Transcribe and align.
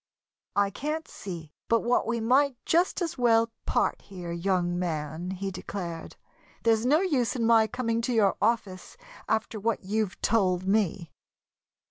"I 0.55 0.71
can't 0.71 1.07
see 1.07 1.51
but 1.67 1.81
what 1.81 2.07
we 2.07 2.19
might 2.19 2.55
just 2.65 3.03
as 3.03 3.19
well 3.19 3.51
part 3.67 4.01
here, 4.01 4.31
young 4.31 4.79
man," 4.79 5.29
he 5.29 5.51
declared. 5.51 6.15
"There's 6.63 6.87
no 6.87 7.01
use 7.01 7.35
in 7.35 7.45
my 7.45 7.67
coming 7.67 8.01
to 8.01 8.11
your 8.11 8.35
office, 8.41 8.97
after 9.29 9.59
what 9.59 9.83
you've 9.83 10.19
told 10.19 10.65
me." 10.65 11.11